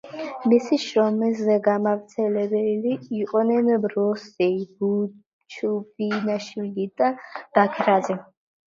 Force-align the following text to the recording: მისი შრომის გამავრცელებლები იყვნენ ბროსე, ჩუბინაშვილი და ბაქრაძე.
მისი 0.51 0.77
შრომის 0.83 1.43
გამავრცელებლები 1.67 2.95
იყვნენ 3.19 3.71
ბროსე, 3.87 4.51
ჩუბინაშვილი 5.59 6.93
და 7.03 7.17
ბაქრაძე. 7.39 8.23